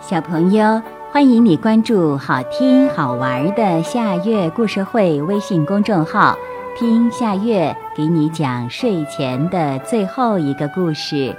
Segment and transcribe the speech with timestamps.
[0.00, 6.34] 小朋友，欢迎你关注好听好玩的夏月故事会微信公众号，
[6.76, 11.36] 听夏月给你讲睡前的最后一个故事。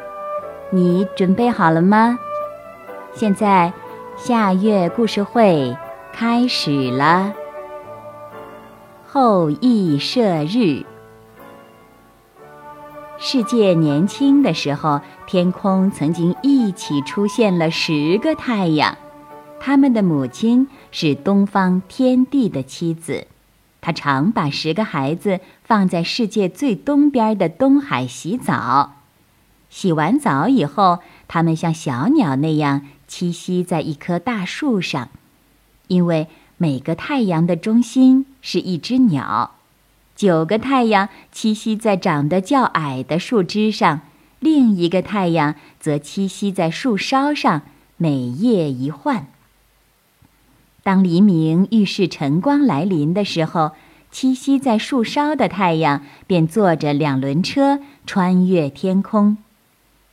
[0.69, 2.17] 你准备好了吗？
[3.13, 3.73] 现在，
[4.15, 5.75] 夏月故事会
[6.13, 7.33] 开始了。
[9.07, 10.85] 后羿射日。
[13.23, 18.97] 世界年轻的时候，天空曾经一起出现了十个太阳。
[19.59, 23.27] 他们的母亲是东方天地的妻子，
[23.79, 28.93] 她常把十个孩子放在世界最东边的东海洗澡。
[29.69, 30.97] 洗完澡以后，
[31.27, 35.09] 他们像小鸟那样栖息在一棵大树上，
[35.89, 36.27] 因为
[36.57, 39.51] 每个太阳的中心是一只鸟。
[40.15, 44.01] 九个太阳栖息在长得较矮的树枝上，
[44.39, 47.63] 另一个太阳则栖息在树梢上，
[47.97, 49.27] 每夜一换。
[50.83, 53.71] 当黎明预示晨光来临的时候，
[54.11, 59.37] 栖息在树梢的太阳便坐着两轮车穿越天空。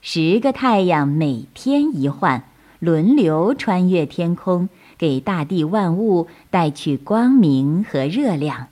[0.01, 2.45] 十个太阳每天一换，
[2.79, 8.69] 轮流穿越天空，给大地万物带去光明和热量。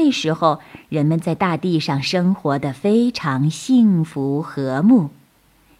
[0.00, 5.10] 那时候，人们在大地上生活的非常幸福和睦，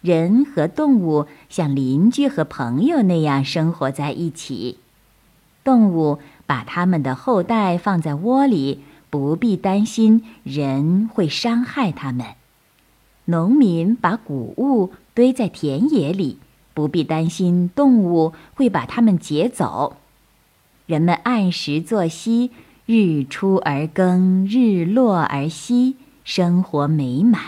[0.01, 4.77] 人和动物像邻居和朋友那样生活在一起。
[5.63, 12.35] 动物把它们的后代放在窝里，不必担心人会伤害它们；
[13.23, 16.39] 农民把谷物堆在田野里，
[16.73, 19.95] 不必担心动物会把它们劫走。
[20.87, 22.51] 人们按时作息。
[22.91, 27.39] 日出而耕，日落而息，生活美满。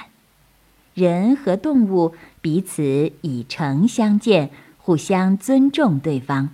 [0.93, 6.49] 人和动物彼此以诚相见，互相尊重对方。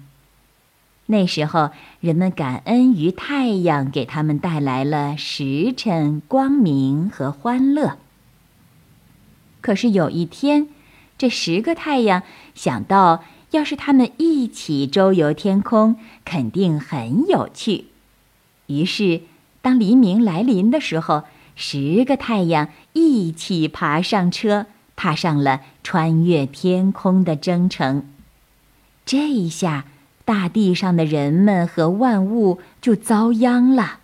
[1.08, 7.98] 那时候，人们感恩于太阳给他们带来了时辰、光明和欢乐。
[9.60, 10.70] 可是有一天，
[11.18, 12.24] 这十个太阳
[12.56, 17.88] 想到，要是他们一起周游天空，肯定很有趣。
[18.68, 19.22] 于是，
[19.62, 21.24] 当黎明来临的时候，
[21.56, 28.08] 十个太阳一起爬上车，踏上了穿越天空的征程。
[29.06, 29.86] 这一下，
[30.26, 34.00] 大地上的人们和万物就遭殃了。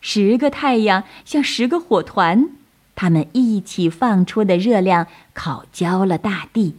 [0.00, 2.48] 十个太阳像十个火团，
[2.96, 6.76] 他们一起放出的热量烤焦了大地。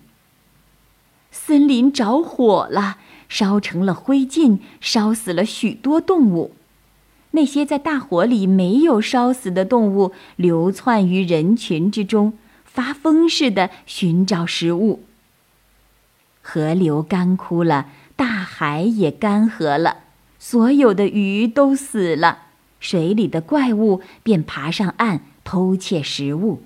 [1.30, 2.98] 森林着火了，
[3.30, 6.56] 烧成了灰烬，烧死了许多动物。
[7.32, 12.34] 那些在大火里没有烧死的动物流窜于人群之中，
[12.66, 15.04] 发疯似的寻找食物。
[16.42, 19.98] 河流干枯了，大海也干涸了，
[20.40, 22.40] 所有的鱼都死了，
[22.80, 26.64] 水里的怪物便爬上岸偷窃食物。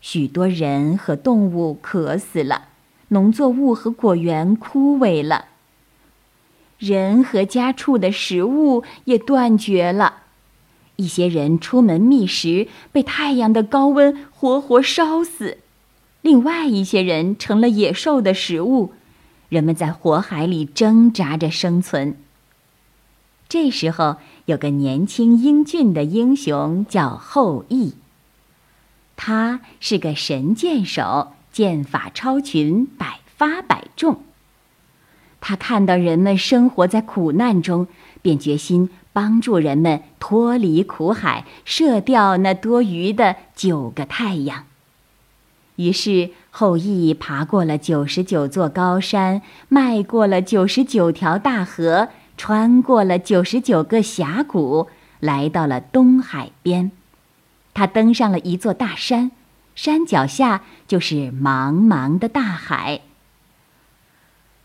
[0.00, 2.68] 许多人和动物渴死了，
[3.08, 5.46] 农作物和果园枯萎了。
[6.82, 10.22] 人和家畜的食物也断绝了，
[10.96, 15.58] 一些人出门觅食，被太阳的高温活活烧死；
[16.22, 18.94] 另外一些人成了野兽的食物，
[19.48, 22.16] 人们在火海里挣扎着生存。
[23.48, 24.16] 这时候，
[24.46, 27.92] 有个年轻英俊的英雄叫后羿，
[29.14, 34.20] 他是个神箭手，箭法超群，百发百中。
[35.44, 37.88] 他看到人们生活在苦难中，
[38.22, 44.64] 便决心帮助人们脱离苦海，射掉那多余的九个太阳。
[45.76, 54.86] 于是，后羿爬过了九十九座高山，迈过了九十九条大河，穿过了九十九个峡谷，
[55.18, 56.92] 来到了东海边。
[57.74, 59.32] 他登上了一座大山，
[59.74, 63.00] 山脚下就是茫茫的大海。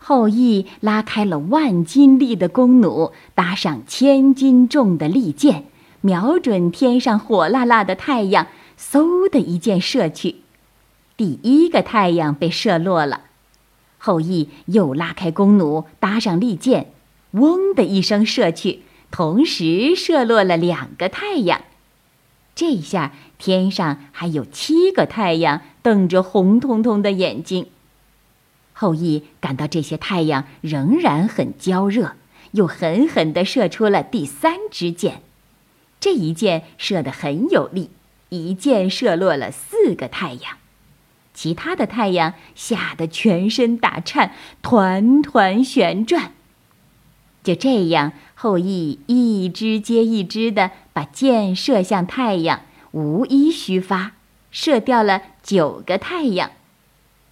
[0.08, 5.66] 后羿拉开了万斤力的弓弩，搭上千斤重的利箭，
[6.00, 8.46] 瞄准天上火辣辣的太阳，
[8.80, 10.36] 嗖的一箭射去。
[11.18, 13.24] 第一个太阳被射落了。
[13.98, 16.86] 后羿又拉开弓弩，搭上利箭，
[17.32, 21.60] 嗡的一声射去，同时射落了两个太阳。
[22.54, 27.66] 这下天上还有七个太阳瞪着红彤彤的眼睛。
[28.80, 32.12] 后羿感到这些太阳仍然很焦热，
[32.52, 35.20] 又狠狠地射出了第三支箭。
[35.98, 37.90] 这一箭射得很有力，
[38.28, 40.58] 一箭射落了四个太阳。
[41.34, 44.32] 其他的太阳吓得全身打颤，
[44.62, 46.30] 团团旋转。
[47.42, 52.60] 就这样，后羿一支接一支的把箭射向太阳，
[52.92, 54.12] 无一虚发，
[54.52, 56.52] 射掉了九个太阳。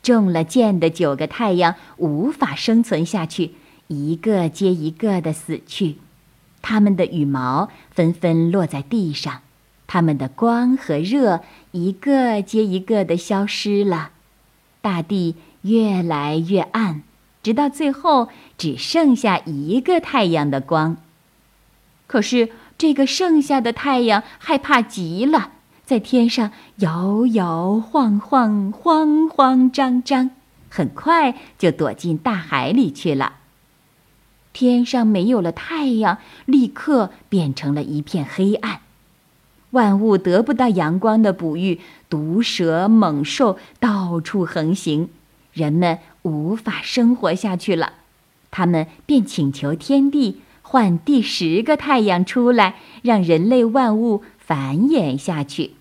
[0.07, 3.55] 中了箭的九个太阳无法生存下去，
[3.89, 5.97] 一个接一个的死去，
[6.63, 9.41] 它们的羽毛纷纷落在地上，
[9.89, 11.41] 它们的光和热
[11.73, 14.11] 一个接一个的消失了，
[14.81, 17.03] 大地越来越暗，
[17.43, 20.97] 直到最后只剩下一个太阳的光。
[22.07, 25.55] 可是这个剩下的太阳害怕极了。
[25.87, 30.33] 在天上摇摇晃晃，慌慌张张，
[30.69, 33.35] 很快就躲进大海里去了。
[34.53, 38.81] 天上没有了太阳，立刻变成了一片黑暗，
[39.71, 45.09] 万物得不到阳光的哺育，毒蛇猛兽到处横行，
[45.53, 47.93] 人们无法生活下去了。
[48.51, 55.76] 他们便请求天地换第十个太阳出来，让人类万物繁衍下去。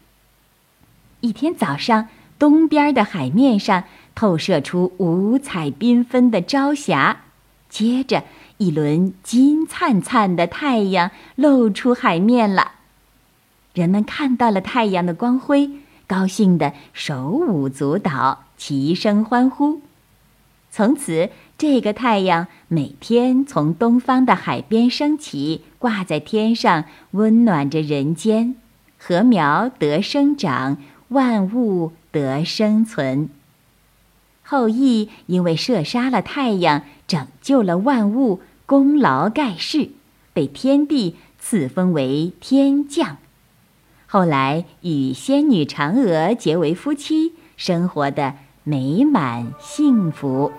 [1.25, 2.07] 一天早上，
[2.37, 7.21] 东边的海面上透射出五彩缤纷的朝霞，
[7.67, 8.25] 接着
[8.57, 12.73] 一轮金灿灿的太阳露出海面了。
[13.73, 15.71] 人们看到了太阳的光辉，
[16.05, 19.81] 高兴的手舞足蹈，齐声欢呼。
[20.69, 28.55] 从此，这个太阳每天从东方的海边升起，挂在天上，温暖着人间，
[28.99, 30.77] 禾苗得生长。
[31.15, 33.29] 万物得生存。
[34.43, 39.91] 后羿因为射杀了太阳，拯救了万物，功劳盖世，
[40.33, 43.15] 被天帝赐封为天将。
[44.07, 48.33] 后来与仙女嫦娥结为夫妻，生活的
[48.63, 50.51] 美满幸福。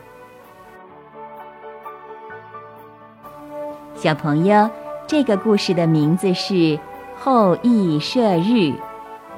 [3.95, 4.71] 小朋友，
[5.07, 6.55] 这个故事的名字是
[7.15, 8.73] 《后羿射日》。